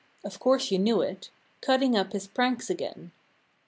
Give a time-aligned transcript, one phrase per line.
[0.23, 1.29] Of course you knew it;
[1.61, 3.11] Cutting up his pranks again.